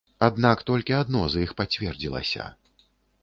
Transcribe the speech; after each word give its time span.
Аднак 0.27 0.63
толькі 0.69 0.95
адно 1.01 1.21
з 1.33 1.43
іх 1.47 1.53
пацвердзілася. 1.61 2.47